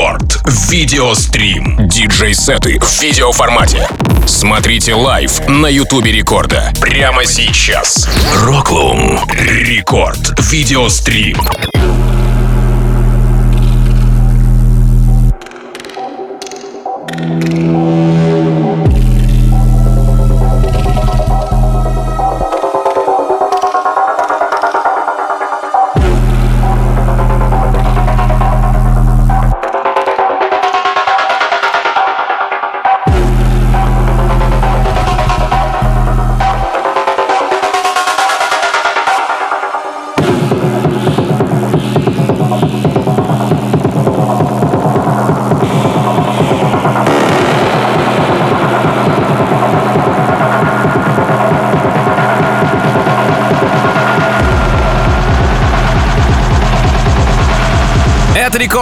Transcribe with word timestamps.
Рекорд. 0.00 0.40
Видеострим. 0.70 1.76
Диджей-сеты 1.86 2.78
в 2.80 3.02
видеоформате. 3.02 3.86
Смотрите 4.26 4.94
live 4.94 5.46
на 5.46 5.66
Ютубе 5.66 6.10
Рекорда. 6.10 6.72
Прямо 6.80 7.26
сейчас. 7.26 8.08
Roklum. 8.34 9.20
Рекорд. 9.30 10.32
Видеострим. 10.50 11.36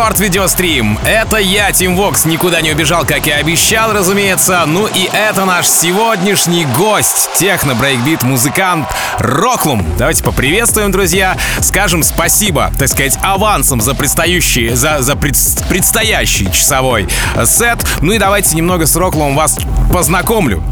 Рекорд 0.09 0.21
Видеострим. 0.21 0.99
Это 1.05 1.37
я, 1.37 1.71
Тим 1.71 1.95
Вокс, 1.95 2.25
никуда 2.25 2.63
не 2.63 2.71
убежал, 2.71 3.05
как 3.05 3.27
и 3.27 3.31
обещал, 3.31 3.93
разумеется. 3.93 4.65
Ну 4.67 4.87
и 4.87 5.07
это 5.13 5.45
наш 5.45 5.69
сегодняшний 5.69 6.65
гость, 6.65 7.29
техно-брейкбит 7.35 8.23
музыкант 8.23 8.89
Роклум. 9.19 9.85
Давайте 9.99 10.25
поприветствуем, 10.25 10.93
друзья. 10.93 11.37
Скажем 11.61 12.03
спасибо, 12.03 12.73
так 12.79 12.89
сказать, 12.89 13.19
авансом 13.21 13.83
за 13.83 13.95
предстоящий, 13.95 14.71
за, 14.71 15.03
за 15.03 15.15
пред, 15.15 15.37
предстоящий 15.69 16.51
часовой 16.51 17.07
сет. 17.45 17.79
Ну 18.01 18.13
и 18.13 18.19
давайте 18.19 18.57
немного 18.57 18.87
с 18.87 18.97
Роклумом 18.97 19.37
вас 19.37 19.59
познакомлю. 19.93 20.63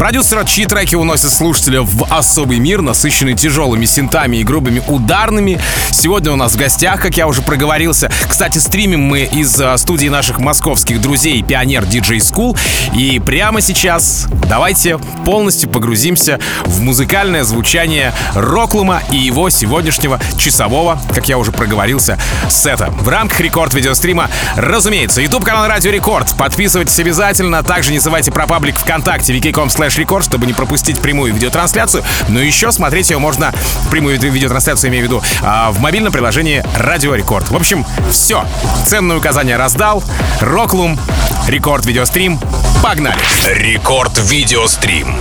Продюсер, 0.00 0.42
чьи 0.46 0.64
треки 0.64 0.94
уносят 0.94 1.30
слушателя 1.30 1.82
в 1.82 2.06
особый 2.08 2.58
мир, 2.58 2.80
насыщенный 2.80 3.34
тяжелыми 3.34 3.84
синтами 3.84 4.38
и 4.38 4.44
грубыми 4.44 4.82
ударными. 4.88 5.60
Сегодня 5.90 6.32
у 6.32 6.36
нас 6.36 6.54
в 6.54 6.56
гостях, 6.56 7.02
как 7.02 7.18
я 7.18 7.26
уже 7.26 7.42
проговорился. 7.42 8.10
Кстати, 8.26 8.56
стримим 8.56 9.02
мы 9.02 9.24
из 9.24 9.60
а, 9.60 9.76
студии 9.76 10.08
наших 10.08 10.38
московских 10.38 11.02
друзей 11.02 11.42
Пионер 11.42 11.82
DJ 11.82 12.16
School. 12.16 12.58
И 12.96 13.20
прямо 13.20 13.60
сейчас 13.60 14.26
давайте 14.48 14.96
полностью 15.26 15.68
погрузимся 15.68 16.40
в 16.64 16.80
музыкальное 16.80 17.44
звучание 17.44 18.14
Роклума 18.34 19.02
и 19.12 19.18
его 19.18 19.50
сегодняшнего 19.50 20.18
часового, 20.38 20.98
как 21.14 21.28
я 21.28 21.36
уже 21.36 21.52
проговорился, 21.52 22.18
сета. 22.48 22.88
В 22.90 23.08
рамках 23.10 23.38
рекорд 23.40 23.74
видеострима, 23.74 24.30
разумеется, 24.56 25.20
YouTube 25.20 25.44
канал 25.44 25.68
Радио 25.68 25.90
Рекорд. 25.90 26.34
Подписывайтесь 26.38 26.98
обязательно. 26.98 27.62
Также 27.62 27.92
не 27.92 27.98
забывайте 27.98 28.32
про 28.32 28.46
паблик 28.46 28.78
ВКонтакте 28.78 29.36
wiki.com 29.36 29.68
Record, 29.98 30.24
чтобы 30.24 30.46
не 30.46 30.52
пропустить 30.52 31.00
прямую 31.00 31.32
видеотрансляцию. 31.34 32.04
Ну 32.28 32.34
Но 32.34 32.40
еще 32.40 32.72
смотреть 32.72 33.10
ее 33.10 33.18
можно, 33.18 33.52
прямую 33.90 34.18
видеотрансляцию 34.18 34.90
имею 34.90 35.04
в 35.04 35.06
виду, 35.06 35.22
а, 35.42 35.70
в 35.70 35.80
мобильном 35.80 36.12
приложении 36.12 36.64
Радио 36.76 37.14
Рекорд. 37.14 37.50
В 37.50 37.56
общем, 37.56 37.84
все. 38.10 38.44
Ценное 38.86 39.16
указание 39.16 39.56
раздал. 39.56 40.02
Roklum, 40.40 40.98
Рекорд 41.46 41.86
Видеострим. 41.86 42.40
Погнали! 42.82 43.20
Рекорд 43.48 44.18
Видеострим. 44.18 45.16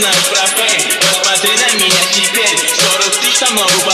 на 0.00 0.10
пропей 0.30 0.98
Посмотри 1.00 1.50
на 1.56 1.84
меня 1.84 2.02
теперь. 2.12 2.58
40 2.58 3.20
тысяч 3.20 3.38
там 3.38 3.54
новых 3.54 3.84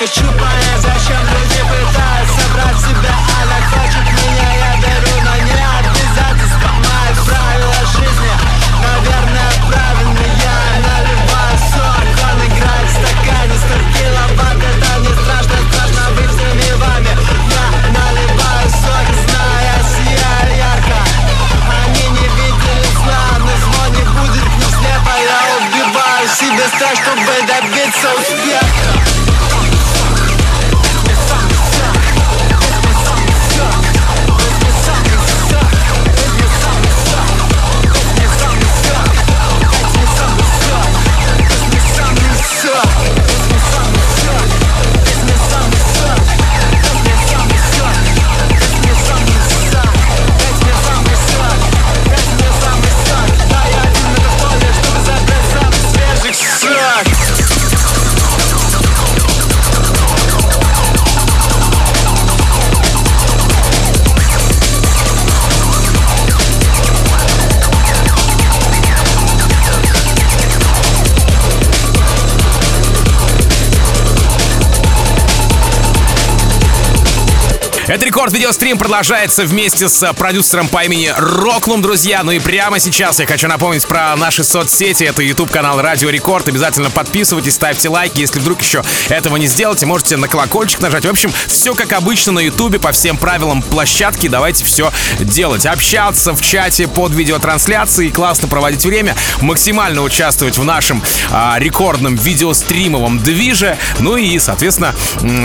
like 0.00 0.08
a 0.08 0.12
shoe 0.12 0.39
рекорд 78.20 78.34
видеострим 78.34 78.76
продолжается 78.76 79.46
вместе 79.46 79.88
с 79.88 80.12
продюсером 80.12 80.68
по 80.68 80.84
имени 80.84 81.10
Роклум, 81.16 81.80
друзья. 81.80 82.22
Ну 82.22 82.32
и 82.32 82.38
прямо 82.38 82.78
сейчас 82.78 83.18
я 83.18 83.24
хочу 83.24 83.48
напомнить 83.48 83.86
про 83.86 84.14
наши 84.14 84.44
соцсети. 84.44 85.04
Это 85.04 85.22
YouTube 85.22 85.50
канал 85.50 85.80
Радио 85.80 86.10
Рекорд. 86.10 86.46
Обязательно 86.46 86.90
подписывайтесь, 86.90 87.54
ставьте 87.54 87.88
лайки. 87.88 88.20
Если 88.20 88.38
вдруг 88.38 88.60
еще 88.60 88.84
этого 89.08 89.38
не 89.38 89.46
сделаете, 89.46 89.86
можете 89.86 90.18
на 90.18 90.28
колокольчик 90.28 90.80
нажать. 90.80 91.06
В 91.06 91.08
общем, 91.08 91.32
все 91.46 91.74
как 91.74 91.94
обычно 91.94 92.32
на 92.32 92.40
YouTube 92.40 92.78
по 92.78 92.92
всем 92.92 93.16
правилам 93.16 93.62
площадки. 93.62 94.28
Давайте 94.28 94.66
все 94.66 94.92
делать. 95.20 95.64
Общаться 95.64 96.34
в 96.34 96.42
чате 96.42 96.88
под 96.88 97.12
видеотрансляцией, 97.12 98.10
классно 98.10 98.48
проводить 98.48 98.84
время, 98.84 99.16
максимально 99.40 100.02
участвовать 100.02 100.58
в 100.58 100.64
нашем 100.64 101.02
а, 101.30 101.56
рекордном 101.58 102.16
видеостримовом 102.16 103.20
движе. 103.20 103.78
Ну 103.98 104.18
и, 104.18 104.38
соответственно, 104.38 104.94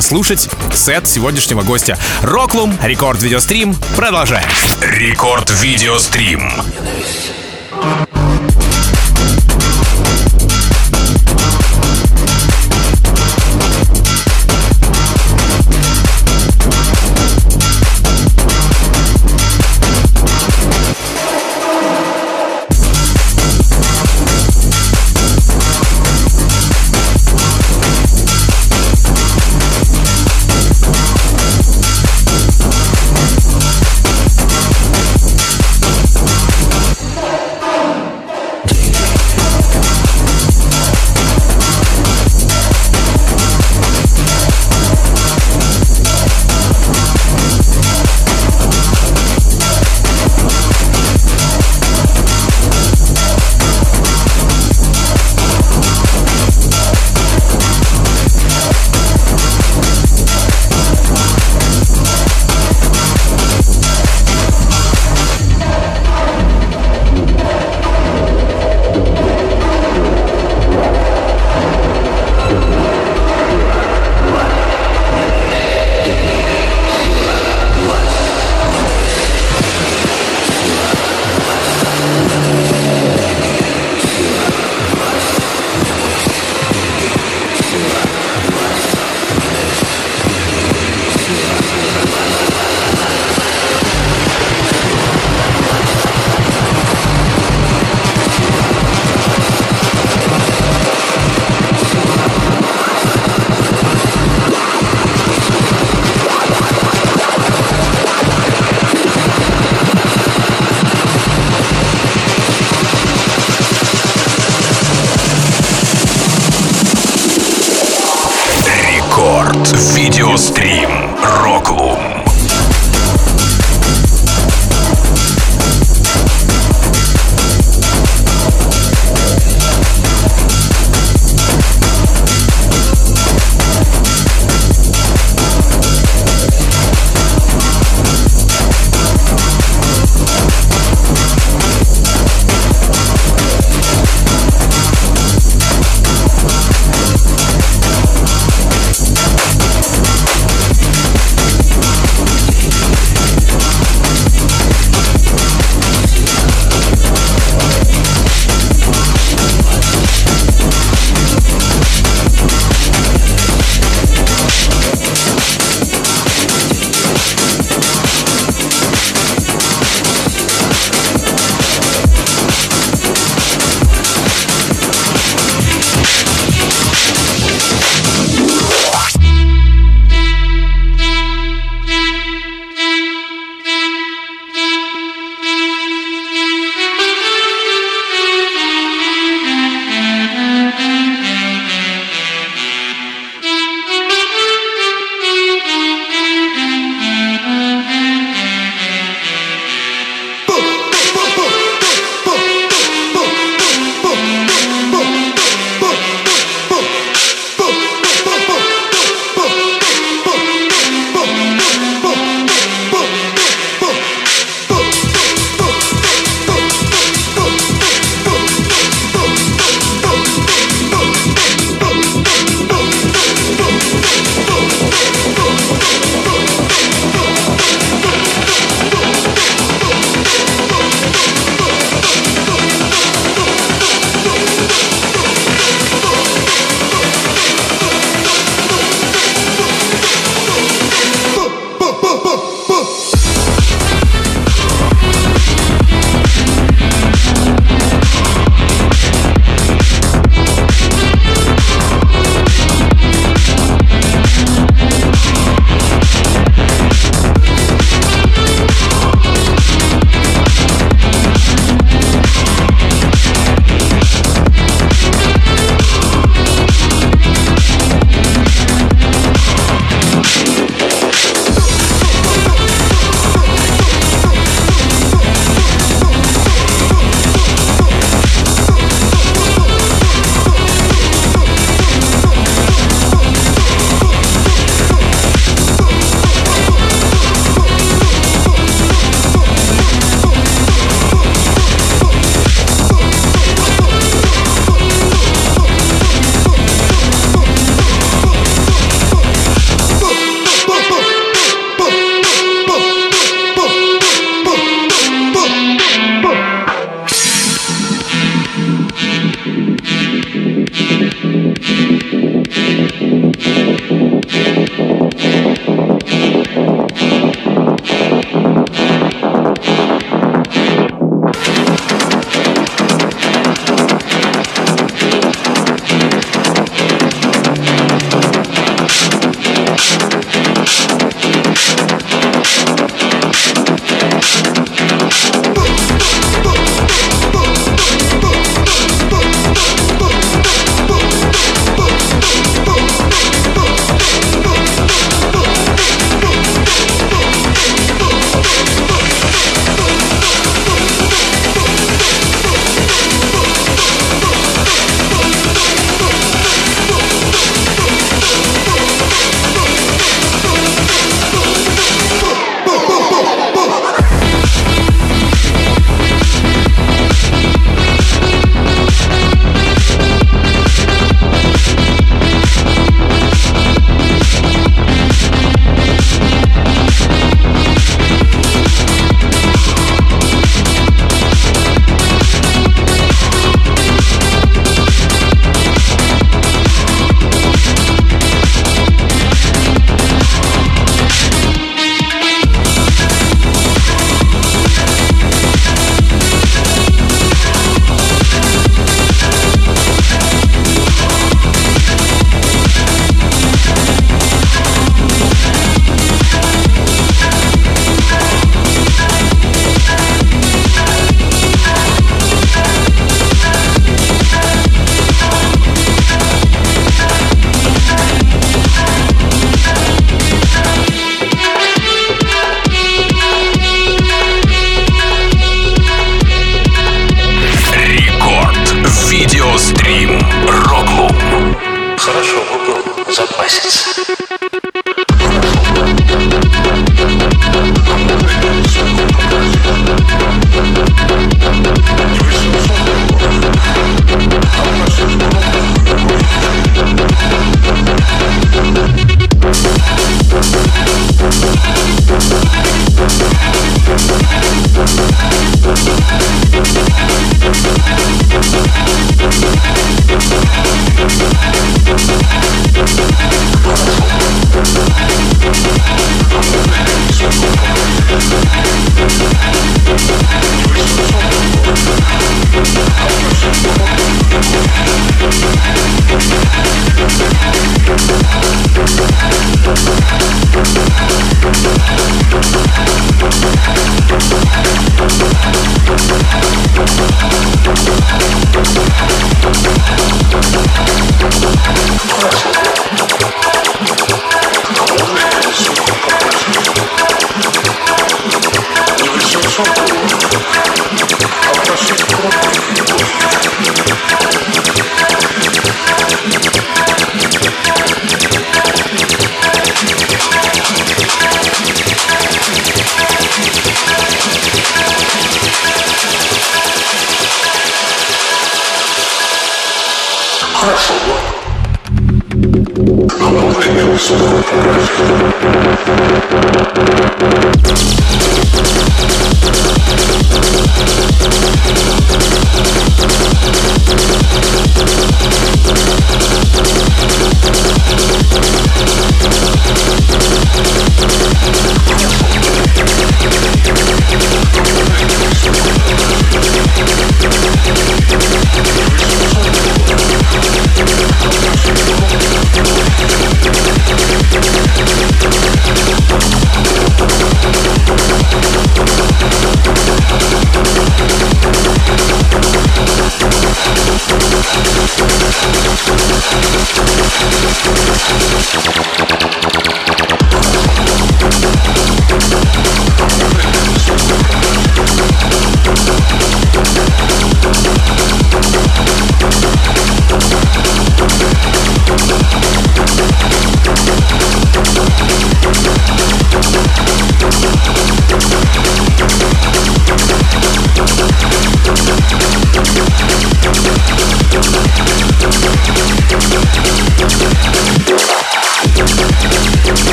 слушать 0.00 0.48
сет 0.72 1.06
сегодняшнего 1.06 1.62
гостя. 1.62 1.96
Роклум, 2.22 2.63
рекорд 2.82 3.22
видеострим. 3.22 3.74
Продолжаем. 3.96 4.48
Рекорд 4.80 5.50
видеострим. 5.50 6.50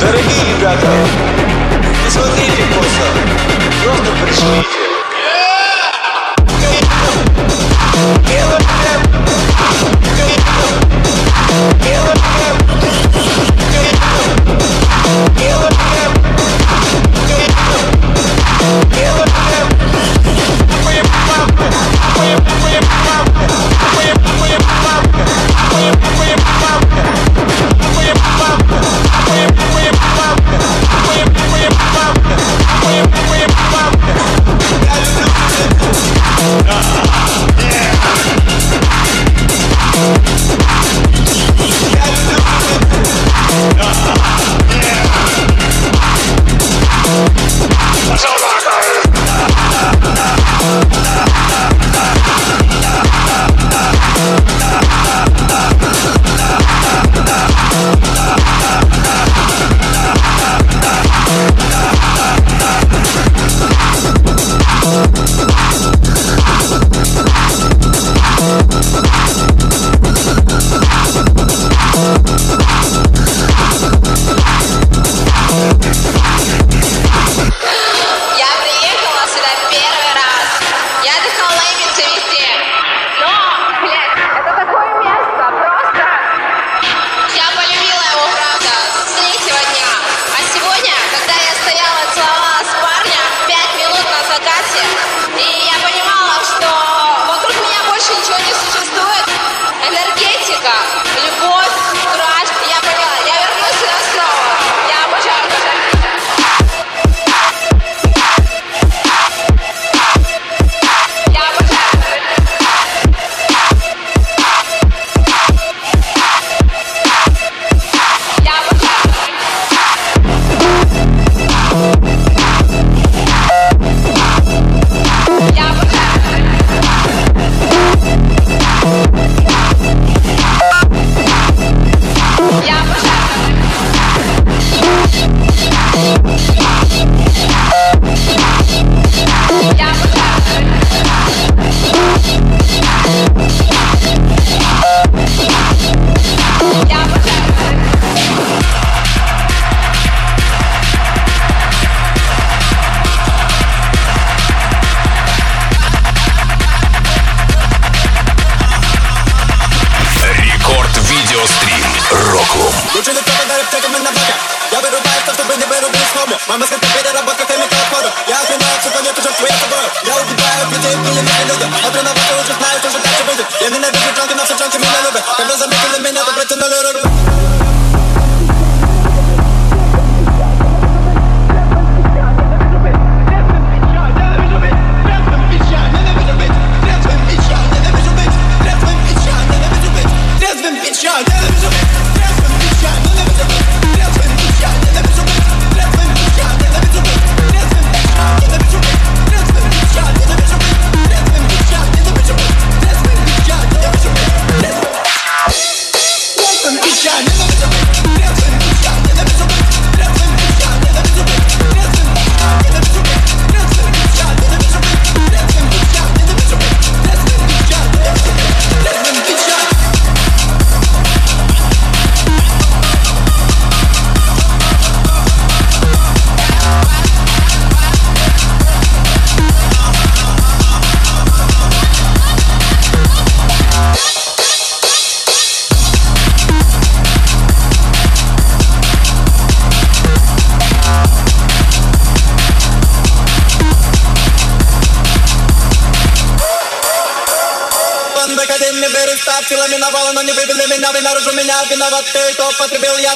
Дорогие 0.00 0.56
ребята, 0.56 0.88
не 2.04 2.10
смотрите 2.10 2.62
просто, 2.74 3.04
просто 3.84 4.12
пришлите. 4.24 4.91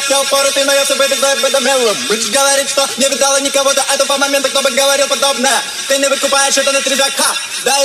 Все 0.06 0.24
поры 0.30 0.50
Ты 0.52 0.64
наелся, 0.64 0.94
выбежал, 0.94 1.36
выдумел 1.42 1.94
Бридж 2.08 2.30
говорит, 2.30 2.68
что 2.68 2.86
не 2.96 3.08
видала 3.08 3.40
никого 3.40 3.72
до 3.74 3.82
этого 3.92 4.16
момента 4.18 4.48
Кто 4.48 4.62
бы 4.62 4.70
говорил 4.70 5.06
подобное. 5.08 5.62
Ты 5.88 5.98
не 5.98 6.08
выкупаешь 6.08 6.56
это 6.56 6.72
на 6.72 6.80
трезвяка 6.80 7.34
Да, 7.64 7.82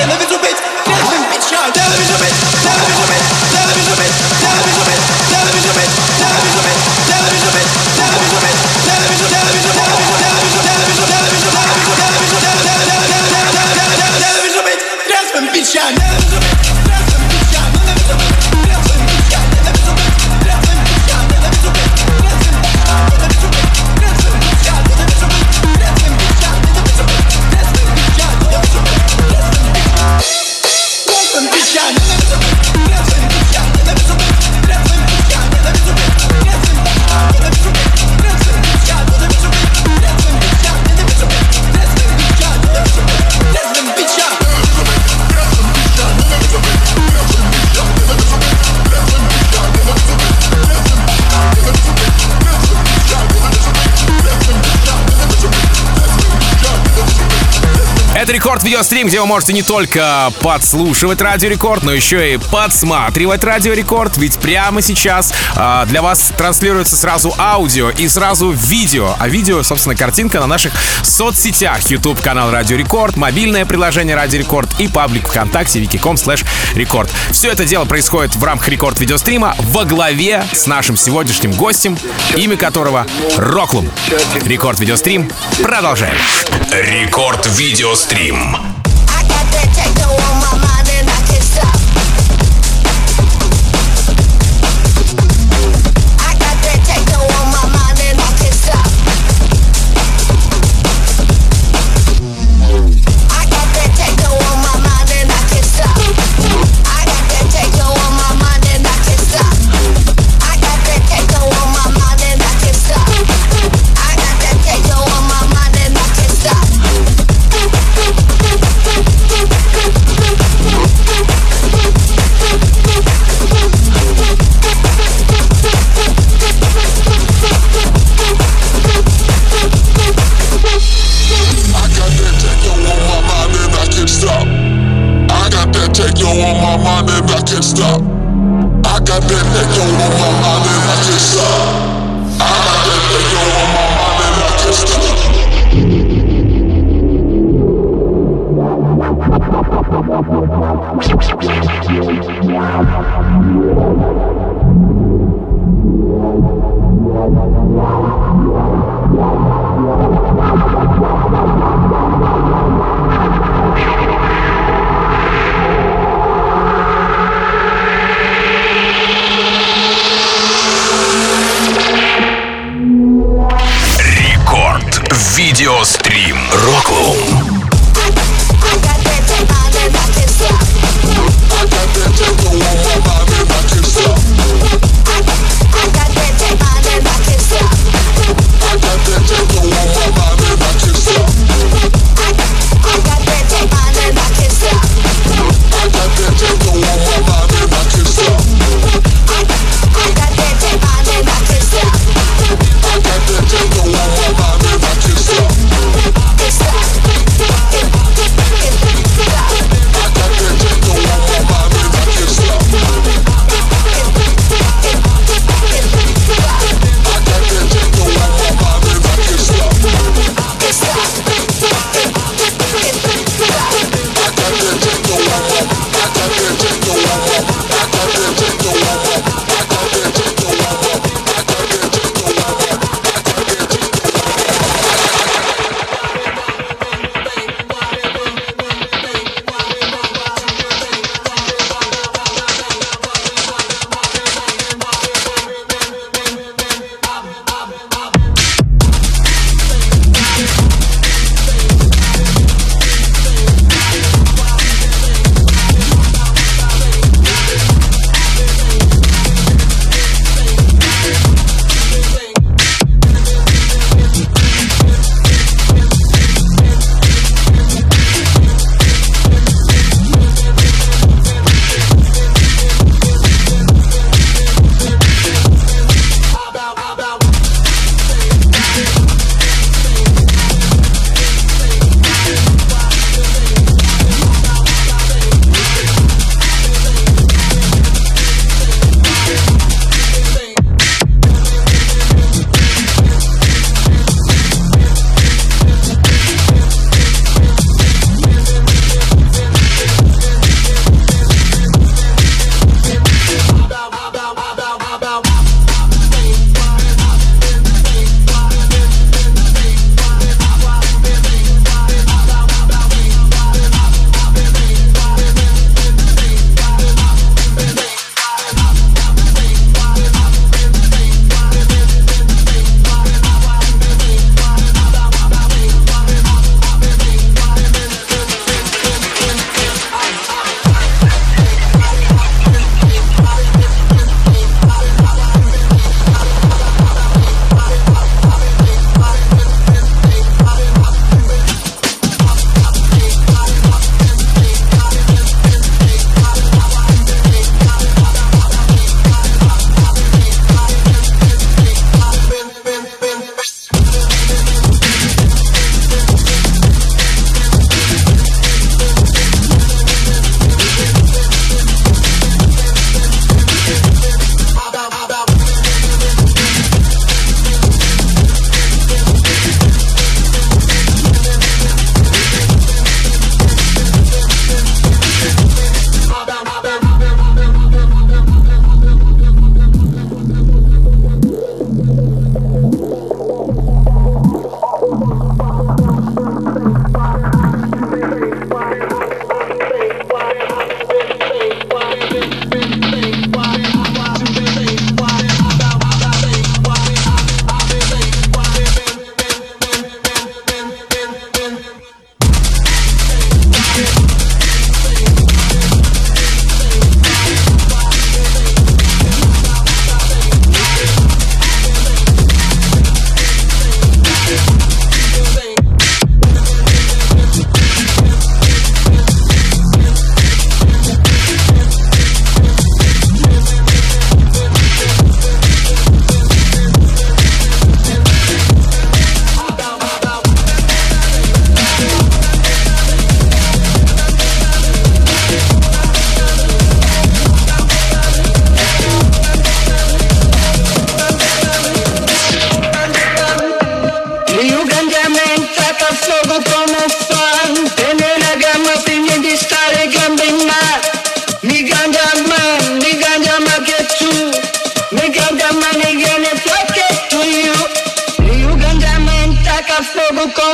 Never 0.00 0.16
be 0.16 0.24
too 0.24 0.38
bitch. 0.38 0.56
Never 0.88 1.04
be 1.04 1.08
too 1.12 1.24
bitch. 1.28 1.52
Never 1.76 1.96
be 1.98 2.04
too 2.08 2.16
bitch. 2.16 2.64
Never 2.64 2.86
be 2.86 3.12
bitch. 3.12 3.19
Рекорд 58.60 58.72
Видеострим, 58.72 59.06
где 59.06 59.20
вы 59.20 59.26
можете 59.26 59.54
не 59.54 59.62
только 59.62 60.30
подслушивать 60.40 61.22
Радио 61.22 61.48
Рекорд, 61.48 61.82
но 61.82 61.94
еще 61.94 62.34
и 62.34 62.36
подсматривать 62.36 63.42
Радио 63.42 63.72
Рекорд, 63.72 64.18
ведь 64.18 64.38
прямо 64.38 64.82
сейчас 64.82 65.32
э, 65.56 65.84
для 65.86 66.02
вас 66.02 66.30
транслируется 66.36 66.94
сразу 66.94 67.34
аудио 67.38 67.88
и 67.88 68.06
сразу 68.06 68.50
видео. 68.50 69.14
А 69.18 69.28
видео, 69.28 69.62
собственно, 69.62 69.96
картинка 69.96 70.40
на 70.40 70.46
наших 70.46 70.74
соцсетях. 71.02 71.88
YouTube 71.88 72.20
канал 72.20 72.50
Радио 72.50 72.76
Рекорд, 72.76 73.16
мобильное 73.16 73.64
приложение 73.64 74.14
Радио 74.14 74.40
Рекорд 74.40 74.68
и 74.78 74.88
паблик 74.88 75.28
ВКонтакте 75.28 75.80
vk.com 75.80 76.16
slash 76.16 76.44
record. 76.74 77.10
Все 77.30 77.50
это 77.50 77.64
дело 77.64 77.86
происходит 77.86 78.34
в 78.36 78.44
рамках 78.44 78.68
Рекорд 78.68 79.00
Видеострима 79.00 79.56
во 79.70 79.86
главе 79.86 80.44
с 80.52 80.66
нашим 80.66 80.98
сегодняшним 80.98 81.52
гостем, 81.52 81.96
имя 82.36 82.58
которого 82.58 83.06
Roklum. 83.38 83.90
Рекорд 84.44 84.80
Видеострим. 84.80 85.30
Продолжаем. 85.62 86.16
Рекорд 86.72 87.46
Видеострим. 87.56 88.49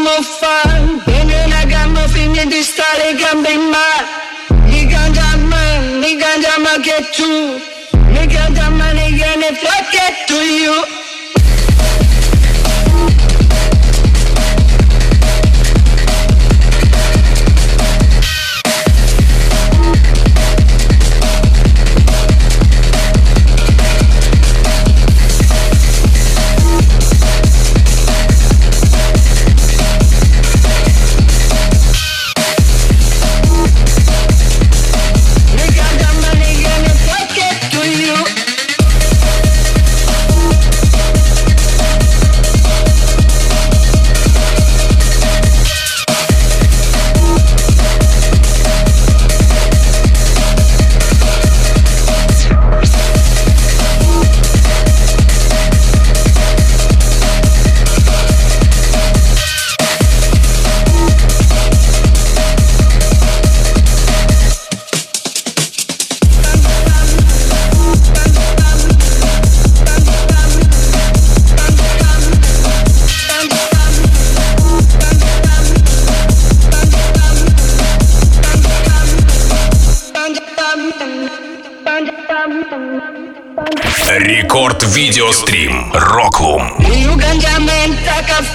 No 0.07 0.23
fun. 0.23 1.01
Banging, 1.05 1.53
I 1.53 1.67
got 1.69 1.91
my 1.91 2.07
in 2.41 2.49
this 2.49 2.73
style, 2.73 2.87
it 3.11 3.19
can 3.19 3.43
me 3.43 3.57
mad. 3.59 4.07
Me 4.71 4.87
ganja 4.87 5.35
man, 5.51 6.01
me 6.01 6.15
ganja 6.23 6.63
man, 6.63 6.81
get 6.81 7.13
to. 7.15 7.59
Me 8.15 8.23
ganja 8.31 8.71
man, 8.71 8.95
ni 8.95 9.19
ganja, 9.19 9.51
if 9.51 9.65
I 9.67 9.91
get 9.91 10.29
to 10.29 10.37
you. 10.37 11.06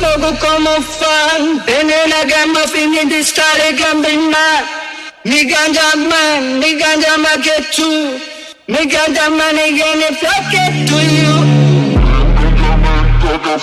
loco 0.02 0.30
como 0.39 0.82
fan. 0.82 1.64
Tiene 1.66 2.08
la 2.08 2.24
gamba 2.26 2.62
finita 2.68 3.24
stare 3.24 3.74
gambina. 3.74 4.45
Mi 5.24 5.45
ganja 5.45 5.95
man, 5.95 6.60
mi 6.60 6.76
ganja 6.76 7.18
man 7.18 7.41
che 7.41 7.58
tu. 7.76 8.20
Mi 8.68 8.86
ganja 8.88 9.30
man 9.30 9.58
e 9.58 9.68
gene 9.78 10.10
flocche 10.20 10.64
to 10.88 10.97
you. 11.16 11.62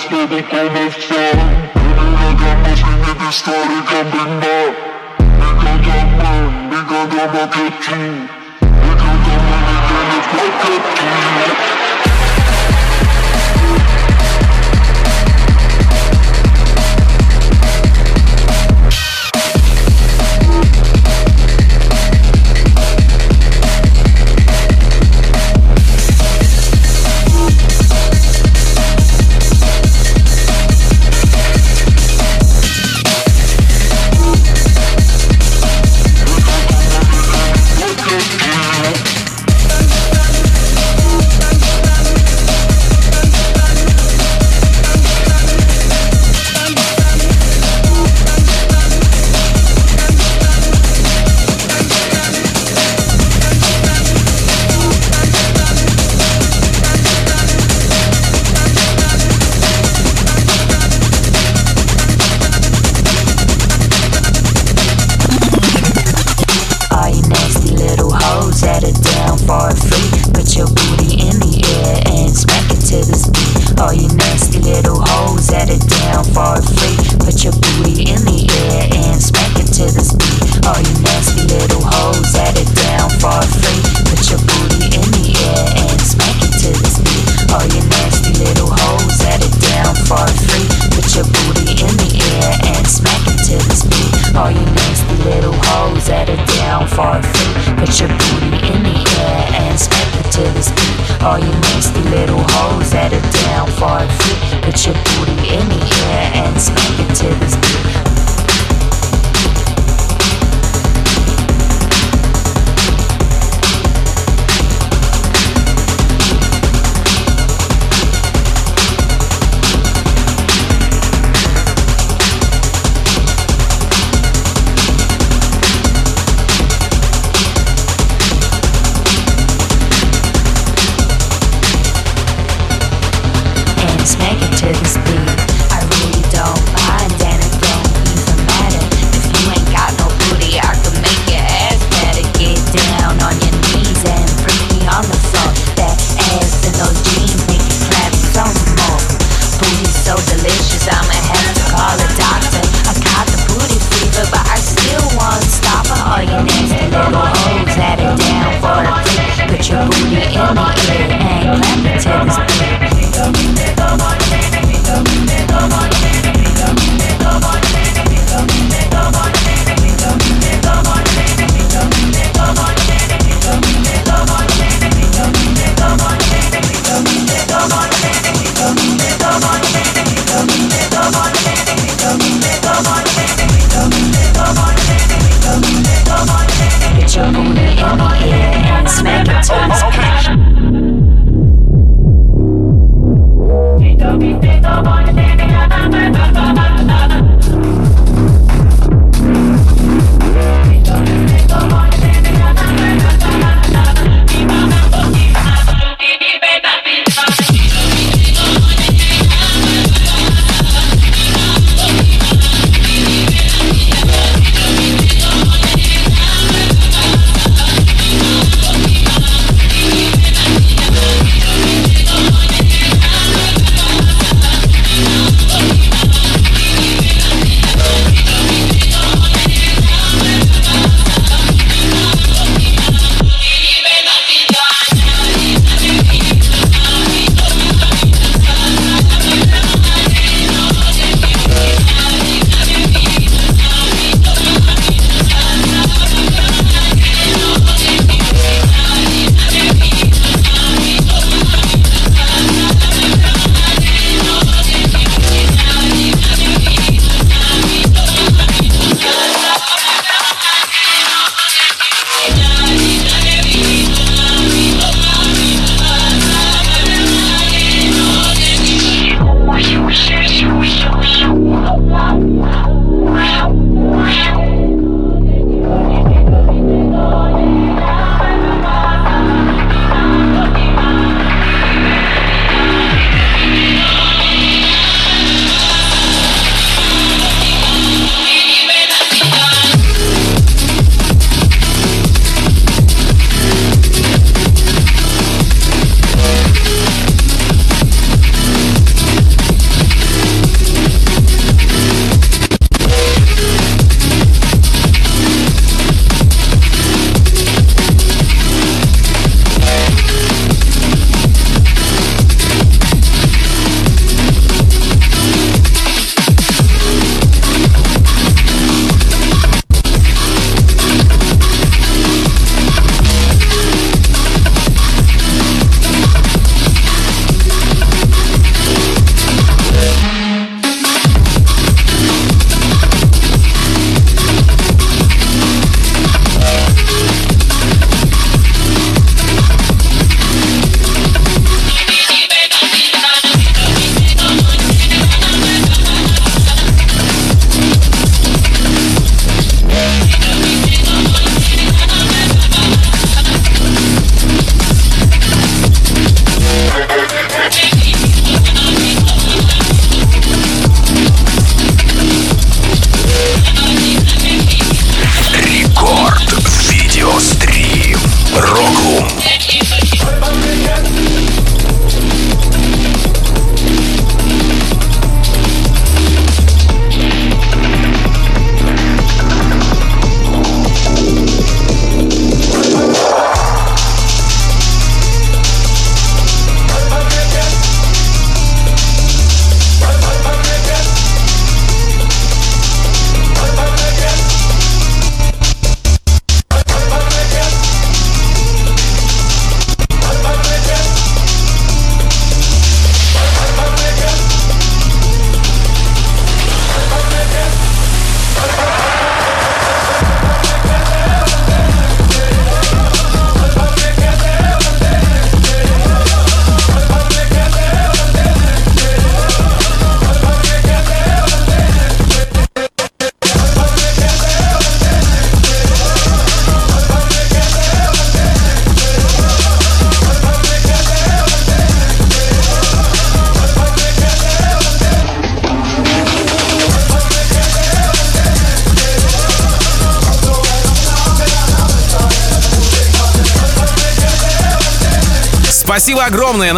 Baby, 0.09 0.41
come 0.43 0.75
and 0.75 0.93
fall. 0.93 1.33
Baby, 1.75 2.03
I 2.15 2.33
got 2.39 2.57
my 2.63 2.73
finger, 2.75 3.15
they 3.19 3.31
started 3.31 3.83
jumping 3.89 4.33
now. 4.39 4.67
Nigga, 5.39 5.73
jump 5.85 6.23
on, 6.29 6.41
nigga, 6.71 6.99
jump 7.11 7.35
on, 7.35 7.47
get 7.49 7.87
you. 7.89 8.48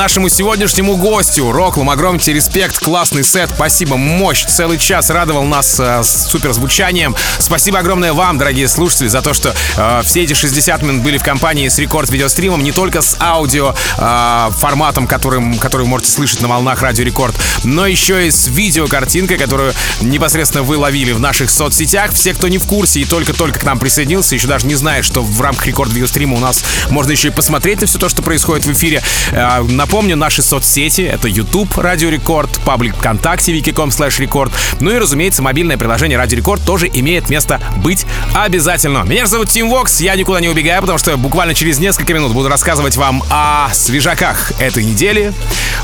Нашему 0.02 0.30
сегодняшнему 0.30 0.98
гостю. 0.98 1.52
Roklum, 1.52 1.92
огромный 1.92 2.34
респект, 2.34 2.80
классный 2.80 3.24
сет. 3.24 3.52
Спасибо, 3.54 3.98
мощь. 3.98 4.44
Целый 4.46 4.80
час 4.80 5.12
радовал 5.12 5.44
нас 5.44 5.80
э, 5.80 6.02
супер 6.04 6.54
звучанием. 6.54 7.16
Спасибо 7.38 7.78
огромное 7.78 8.12
вам, 8.12 8.40
дорогие 8.40 8.68
слушатели, 8.68 9.10
за 9.10 9.22
то, 9.22 9.36
что 9.36 9.54
э, 9.78 10.02
все 10.04 10.24
эти 10.24 10.34
60 10.34 10.82
минут 10.82 11.04
были 11.04 11.20
в 11.20 11.24
компании 11.24 11.68
с 11.68 11.78
Рекорд 11.78 12.10
Видеостримом, 12.10 12.64
не 12.64 12.72
только 12.72 13.04
с 13.04 13.16
аудио 13.20 13.76
э, 14.00 14.50
форматом, 14.58 15.06
которым, 15.06 15.60
который 15.60 15.84
вы 15.84 15.90
можете 15.90 16.12
слышать 16.12 16.42
на 16.42 16.48
волнах 16.48 16.82
Радио 16.82 17.06
Рекорд, 17.06 17.36
но 17.64 17.86
еще 17.86 18.26
и 18.26 18.32
с 18.32 18.48
видеокартинкой, 18.48 19.38
которую 19.38 19.72
непосредственно 20.02 20.64
вы 20.64 20.78
ловили 20.78 21.12
в 21.12 21.20
наших 21.20 21.52
соцсетях. 21.52 22.12
Все, 22.12 22.34
кто 22.34 22.48
не 22.48 22.58
в 22.58 22.66
курсе 22.66 23.02
и 23.02 23.06
только-только 23.06 23.60
к 23.60 23.64
нам 23.64 23.78
присоединился, 23.78 24.34
еще 24.34 24.48
даже 24.48 24.66
не 24.66 24.74
знает, 24.74 25.06
что 25.06 25.22
в 25.22 25.40
рамках 25.42 25.68
Рекорд 25.68 25.94
Видеострима 25.94 26.38
у 26.38 26.40
нас 26.40 26.64
можно 26.90 27.12
еще 27.12 27.28
и 27.28 27.32
посмотреть 27.32 27.82
на 27.82 27.86
все 27.86 28.00
то, 28.00 28.10
что 28.10 28.24
происходит 28.24 28.66
в 28.66 28.72
эфире. 28.72 29.04
Э, 29.32 29.62
напомню, 29.92 30.16
наши 30.16 30.42
соцсети— 30.42 31.02
это 31.14 31.28
YouTube 31.28 31.78
Радио 31.78 32.08
Рекорд, 32.08 32.50
паблик 32.64 32.96
ВКонтакте, 32.96 33.52
vk.com 33.52 33.90
slash 33.90 34.22
record. 34.22 34.54
Ну 34.80 34.90
и, 34.90 34.98
разумеется, 34.98 35.42
мобильное 35.42 35.76
приложение 35.78 36.18
Радио 36.18 36.38
Рекорд 36.38 36.64
тоже 36.64 36.90
имеет 36.94 37.30
место 37.30 37.60
быть 37.76 38.06
обязательно. 38.34 39.00
Меня 39.00 39.28
зовут 39.28 39.50
Тим 39.50 39.70
Вокс, 39.70 40.00
я 40.00 40.16
никуда 40.16 40.40
не 40.40 40.48
убегаю, 40.48 40.80
потому 40.80 40.98
что 40.98 41.18
буквально 41.18 41.54
через 41.54 41.80
несколько 41.80 42.14
минут 42.14 42.32
буду 42.32 42.48
рассказывать 42.48 42.96
вам 42.96 43.22
о 43.30 43.68
свежаках 43.74 44.54
этой 44.62 44.86
недели 44.86 45.34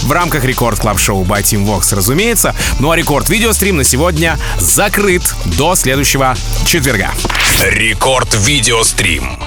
в 0.04 0.12
рамках 0.14 0.46
Record 0.46 0.80
Club 0.80 1.00
Show 1.00 1.26
by 1.26 1.42
Tim 1.42 1.66
Vox, 1.66 1.94
разумеется. 1.94 2.56
Ну 2.80 2.92
а 2.92 2.96
Рекорд 2.96 3.28
Видеострим 3.28 3.76
на 3.76 3.84
сегодня 3.84 4.40
закрыт 4.58 5.36
до 5.44 5.76
следующего 5.76 6.38
четверга. 6.66 7.12
Рекорд 7.62 8.36
Видеострим. 8.36 9.38